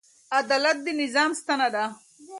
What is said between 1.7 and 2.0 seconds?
ده.